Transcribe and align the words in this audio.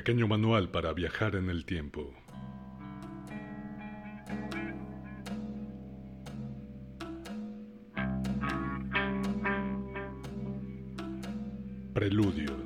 Pequeño 0.00 0.26
manual 0.26 0.70
para 0.70 0.94
viajar 0.94 1.34
en 1.34 1.50
el 1.50 1.66
tiempo. 1.66 2.14
Preludio. 11.92 12.56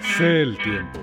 Sé 0.00 0.42
el 0.42 0.58
tiempo. 0.58 0.98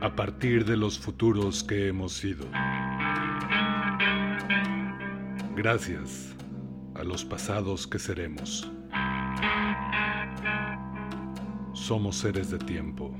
A 0.00 0.16
partir 0.16 0.64
de 0.64 0.78
los 0.78 0.98
futuros 0.98 1.62
que 1.62 1.88
hemos 1.88 2.14
sido. 2.14 2.46
Gracias 5.54 6.34
a 6.94 7.04
los 7.04 7.26
pasados 7.26 7.86
que 7.86 7.98
seremos. 7.98 8.70
Somos 11.84 12.16
seres 12.16 12.50
de 12.50 12.56
tiempo. 12.56 13.14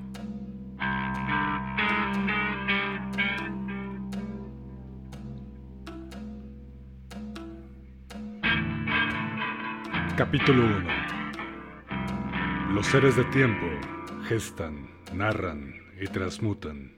Capítulo 10.17 10.65
1 10.65 10.89
Los 12.73 12.87
seres 12.87 13.17
de 13.17 13.25
tiempo 13.25 13.67
gestan, 14.29 14.89
narran 15.13 15.75
y 16.01 16.07
transmutan. 16.07 16.95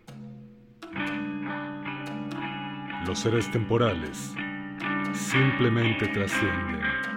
Los 3.09 3.19
seres 3.19 3.51
temporales 3.51 4.37
simplemente 5.13 6.07
trascienden. 6.07 7.16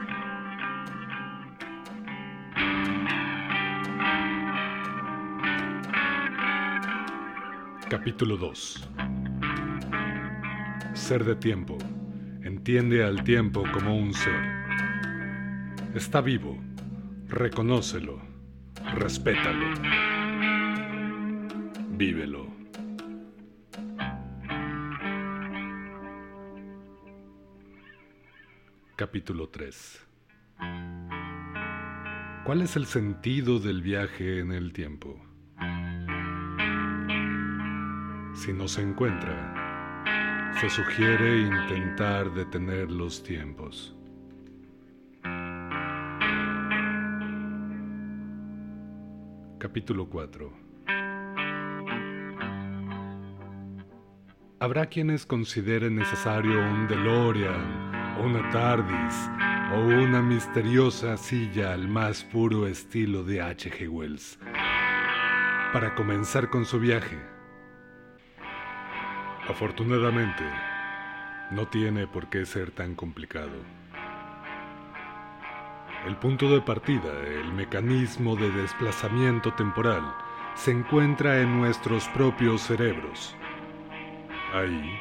Capítulo 7.90 8.38
2 8.38 8.88
Ser 10.94 11.24
de 11.24 11.36
tiempo. 11.36 11.76
Entiende 12.44 13.04
al 13.04 13.24
tiempo 13.24 13.64
como 13.74 13.98
un 13.98 14.14
ser. 14.14 14.44
Está 15.96 16.22
vivo. 16.22 16.56
Reconócelo. 17.28 18.22
Respétalo. 18.94 19.74
Vívelo. 21.90 22.48
Capítulo 28.96 29.50
3 29.50 30.08
¿Cuál 32.46 32.62
es 32.62 32.76
el 32.76 32.86
sentido 32.86 33.58
del 33.58 33.82
viaje 33.82 34.42
en 34.42 34.52
el 34.52 34.74
tiempo? 34.74 35.29
Si 38.40 38.54
no 38.54 38.70
se 38.70 38.82
encuentra, 38.82 40.54
se 40.62 40.70
sugiere 40.70 41.42
intentar 41.42 42.34
detener 42.34 42.90
los 42.90 43.22
tiempos. 43.22 43.94
Capítulo 49.58 50.10
4 50.10 50.54
Habrá 54.62 54.86
quienes 54.86 55.26
consideren 55.26 55.98
necesario 55.98 56.62
un 56.62 56.88
DeLorean, 56.88 58.22
una 58.24 58.50
TARDIS, 58.52 59.30
o 59.74 59.82
una 59.82 60.22
misteriosa 60.22 61.18
silla 61.18 61.74
al 61.74 61.90
más 61.90 62.24
puro 62.24 62.68
estilo 62.68 63.26
de 63.26 63.42
H.G. 63.42 63.90
Wells, 63.90 64.40
para 65.74 65.94
comenzar 65.94 66.50
con 66.50 66.64
su 66.64 66.80
viaje. 66.80 67.39
Afortunadamente, 69.50 70.44
no 71.50 71.68
tiene 71.68 72.06
por 72.06 72.28
qué 72.30 72.46
ser 72.46 72.70
tan 72.70 72.94
complicado. 72.94 73.58
El 76.06 76.16
punto 76.18 76.52
de 76.54 76.62
partida, 76.62 77.12
el 77.26 77.52
mecanismo 77.54 78.36
de 78.36 78.52
desplazamiento 78.52 79.52
temporal, 79.56 80.04
se 80.54 80.70
encuentra 80.70 81.42
en 81.42 81.58
nuestros 81.58 82.08
propios 82.10 82.62
cerebros. 82.62 83.36
Ahí, 84.54 85.00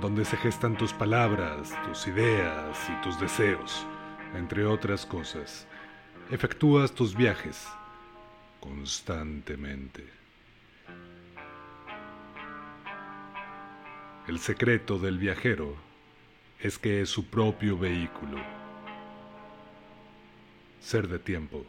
donde 0.00 0.24
se 0.24 0.36
gestan 0.36 0.76
tus 0.76 0.92
palabras, 0.92 1.76
tus 1.84 2.06
ideas 2.06 2.78
y 2.88 3.02
tus 3.02 3.18
deseos, 3.18 3.84
entre 4.36 4.66
otras 4.66 5.04
cosas, 5.04 5.66
efectúas 6.30 6.92
tus 6.92 7.16
viajes 7.16 7.68
constantemente. 8.60 10.18
El 14.28 14.40
secreto 14.40 14.98
del 14.98 15.16
viajero 15.16 15.74
es 16.60 16.78
que 16.78 17.00
es 17.00 17.08
su 17.08 17.30
propio 17.30 17.78
vehículo 17.78 18.36
ser 20.80 21.08
de 21.08 21.18
tiempo. 21.18 21.64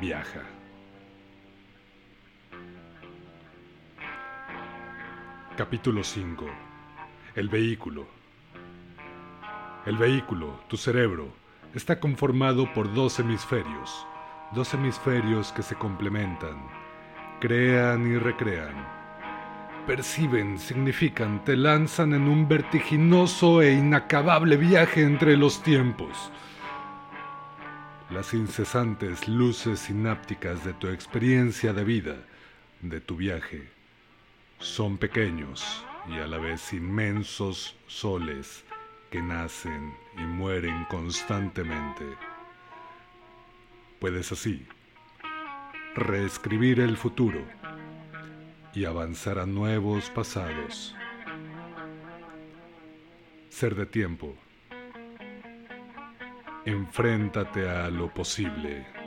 Viaja. 0.00 0.40
Capítulo 5.58 6.02
5. 6.02 6.46
El 7.34 7.50
vehículo. 7.50 8.06
El 9.84 9.98
vehículo, 9.98 10.60
tu 10.66 10.78
cerebro, 10.78 11.28
está 11.74 12.00
conformado 12.00 12.72
por 12.72 12.94
dos 12.94 13.18
hemisferios, 13.18 14.06
dos 14.54 14.72
hemisferios 14.72 15.52
que 15.52 15.62
se 15.62 15.74
complementan, 15.74 16.56
crean 17.38 18.10
y 18.10 18.16
recrean. 18.16 19.01
Perciben, 19.86 20.58
significan, 20.58 21.44
te 21.44 21.56
lanzan 21.56 22.14
en 22.14 22.28
un 22.28 22.48
vertiginoso 22.48 23.62
e 23.62 23.72
inacabable 23.72 24.56
viaje 24.56 25.02
entre 25.02 25.36
los 25.36 25.62
tiempos 25.62 26.30
las 28.12 28.34
incesantes 28.34 29.26
luces 29.26 29.80
sinápticas 29.80 30.64
de 30.64 30.74
tu 30.74 30.88
experiencia 30.88 31.72
de 31.72 31.82
vida, 31.82 32.16
de 32.82 33.00
tu 33.00 33.16
viaje, 33.16 33.70
son 34.58 34.98
pequeños 34.98 35.82
y 36.08 36.18
a 36.18 36.26
la 36.26 36.36
vez 36.36 36.74
inmensos 36.74 37.74
soles 37.86 38.64
que 39.10 39.22
nacen 39.22 39.94
y 40.18 40.22
mueren 40.22 40.84
constantemente. 40.90 42.04
Puedes 43.98 44.30
así 44.30 44.66
reescribir 45.94 46.80
el 46.80 46.98
futuro 46.98 47.42
y 48.74 48.84
avanzar 48.84 49.38
a 49.38 49.46
nuevos 49.46 50.10
pasados. 50.10 50.94
Ser 53.48 53.74
de 53.74 53.86
tiempo 53.86 54.34
Enfréntate 56.64 57.68
a 57.68 57.90
lo 57.90 58.14
posible. 58.14 59.01